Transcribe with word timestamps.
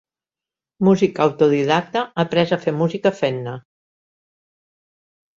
Músic 0.85 1.19
autodidacte, 1.25 2.01
ha 2.03 2.23
après 2.23 2.53
a 2.55 2.59
fer 2.63 2.73
música 2.77 3.11
fent-ne. 3.19 3.53